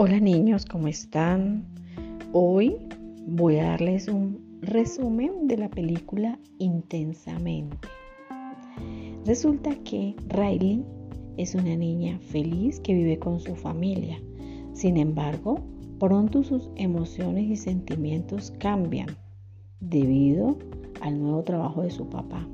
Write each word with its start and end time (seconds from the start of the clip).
Hola 0.00 0.20
niños, 0.20 0.64
¿cómo 0.64 0.86
están? 0.86 1.64
Hoy 2.32 2.76
voy 3.26 3.56
a 3.56 3.70
darles 3.70 4.06
un 4.06 4.60
resumen 4.62 5.48
de 5.48 5.56
la 5.56 5.68
película 5.68 6.38
Intensamente. 6.58 7.88
Resulta 9.26 9.74
que 9.82 10.14
Riley 10.28 10.84
es 11.36 11.56
una 11.56 11.74
niña 11.74 12.16
feliz 12.20 12.78
que 12.78 12.94
vive 12.94 13.18
con 13.18 13.40
su 13.40 13.56
familia. 13.56 14.22
Sin 14.72 14.98
embargo, 14.98 15.58
pronto 15.98 16.44
sus 16.44 16.70
emociones 16.76 17.50
y 17.50 17.56
sentimientos 17.56 18.52
cambian 18.60 19.08
debido 19.80 20.60
al 21.00 21.20
nuevo 21.20 21.42
trabajo 21.42 21.82
de 21.82 21.90
su 21.90 22.08
papá. 22.08 22.46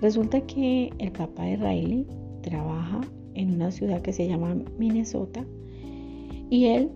Resulta 0.00 0.40
que 0.40 0.92
el 0.98 1.12
papá 1.12 1.44
de 1.44 1.54
Riley 1.54 2.04
trabaja 2.42 3.00
en 3.34 3.54
una 3.54 3.70
ciudad 3.70 4.02
que 4.02 4.12
se 4.12 4.26
llama 4.26 4.56
Minnesota 4.76 5.46
y 6.52 6.66
él 6.66 6.90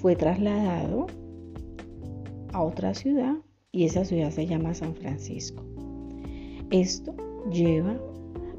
fue 0.00 0.16
trasladado 0.16 1.06
a 2.54 2.62
otra 2.62 2.94
ciudad 2.94 3.36
y 3.70 3.84
esa 3.84 4.06
ciudad 4.06 4.30
se 4.30 4.46
llama 4.46 4.72
San 4.72 4.94
Francisco. 4.94 5.62
Esto 6.70 7.14
lleva 7.52 7.94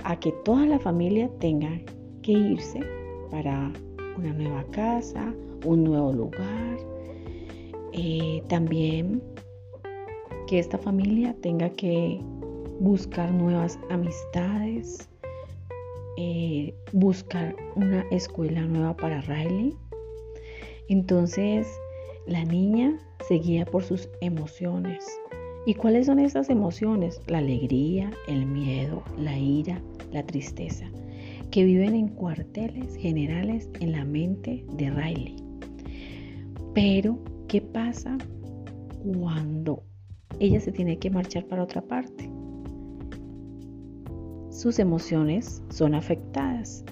a 0.04 0.20
que 0.20 0.32
toda 0.46 0.68
la 0.68 0.78
familia 0.78 1.28
tenga 1.40 1.82
que 2.22 2.34
irse 2.34 2.82
para 3.32 3.74
una 4.16 4.32
nueva 4.32 4.64
casa, 4.66 5.34
un 5.66 5.86
nuevo 5.86 6.14
lugar. 6.14 6.78
Eh, 7.94 8.44
también 8.48 9.24
que 10.46 10.60
esta 10.60 10.78
familia 10.78 11.36
tenga 11.42 11.72
que 11.72 12.22
buscar 12.80 13.34
nuevas 13.34 13.80
amistades, 13.90 15.10
eh, 16.16 16.76
buscar 16.94 17.56
una 17.76 18.02
escuela 18.12 18.62
nueva 18.62 18.96
para 18.96 19.22
Riley 19.22 19.76
entonces 20.88 21.68
la 22.26 22.44
niña 22.44 22.98
seguía 23.28 23.66
por 23.66 23.84
sus 23.84 24.10
emociones. 24.22 25.06
¿Y 25.66 25.74
cuáles 25.74 26.06
son 26.06 26.20
esas 26.20 26.50
emociones? 26.50 27.22
La 27.28 27.40
alegría, 27.40 28.12
el 28.28 28.46
miedo, 28.46 29.04
la 29.18 29.38
ira, 29.38 29.82
la 30.12 30.24
tristeza, 30.24 30.86
que 31.52 31.66
viven 31.66 31.94
en 31.96 32.08
cuarteles 32.08 32.96
generales 32.96 33.70
en 33.82 33.92
la 33.92 34.06
mente 34.06 34.66
de 34.74 34.90
Riley. 34.90 35.36
Pero, 36.74 37.20
¿qué 37.48 37.62
pasa 37.62 38.18
cuando 39.04 39.84
ella 40.40 40.60
se 40.60 40.72
tiene 40.72 41.00
que 41.00 41.10
marchar 41.10 41.46
para 41.46 41.64
otra 41.64 41.82
parte? 41.82 42.30
Sus 44.52 44.80
emociones 44.80 45.62
son 45.70 45.96
afectadas. 45.96 46.84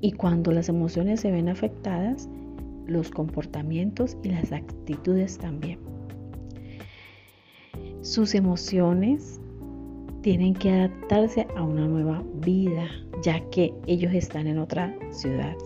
Y 0.00 0.12
cuando 0.12 0.52
las 0.52 0.68
emociones 0.68 1.20
se 1.20 1.30
ven 1.30 1.48
afectadas, 1.48 2.28
los 2.90 3.10
comportamientos 3.10 4.16
y 4.22 4.30
las 4.30 4.52
actitudes 4.52 5.38
también. 5.38 5.78
Sus 8.02 8.34
emociones 8.34 9.40
tienen 10.22 10.54
que 10.54 10.70
adaptarse 10.70 11.46
a 11.56 11.62
una 11.62 11.86
nueva 11.86 12.22
vida, 12.44 12.88
ya 13.22 13.40
que 13.50 13.72
ellos 13.86 14.12
están 14.12 14.46
en 14.46 14.58
otra 14.58 14.94
ciudad. 15.10 15.56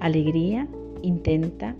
Alegría 0.00 0.68
intenta 1.02 1.74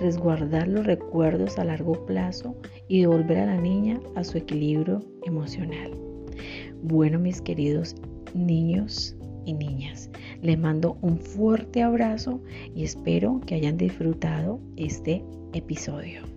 resguardar 0.00 0.68
los 0.68 0.86
recuerdos 0.86 1.58
a 1.58 1.64
largo 1.64 1.92
plazo 2.06 2.56
y 2.88 3.00
devolver 3.00 3.38
a 3.38 3.46
la 3.46 3.60
niña 3.60 4.00
a 4.14 4.24
su 4.24 4.38
equilibrio 4.38 5.00
emocional. 5.24 5.90
Bueno, 6.82 7.18
mis 7.18 7.40
queridos 7.40 7.94
niños, 8.34 9.16
y 9.44 9.52
niñas. 9.52 10.10
Les 10.44 10.58
mando 10.58 10.98
un 11.00 11.18
fuerte 11.18 11.82
abrazo 11.82 12.38
y 12.74 12.84
espero 12.84 13.40
que 13.46 13.54
hayan 13.54 13.78
disfrutado 13.78 14.60
este 14.76 15.24
episodio. 15.54 16.33